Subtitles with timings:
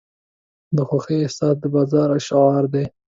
[0.75, 2.85] د خوښۍ احساس د بازار شعار دی.